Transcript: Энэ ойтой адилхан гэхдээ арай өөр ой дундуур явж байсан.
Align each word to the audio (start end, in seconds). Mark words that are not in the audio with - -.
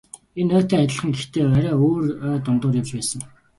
Энэ 0.41 0.51
ойтой 0.57 0.79
адилхан 0.83 1.11
гэхдээ 1.15 1.43
арай 1.57 1.75
өөр 1.85 2.03
ой 2.27 2.37
дундуур 2.43 2.77
явж 2.81 2.89
байсан. 2.95 3.21